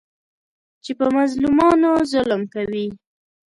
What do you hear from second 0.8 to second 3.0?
چې په مظلومانو ظلم کوي.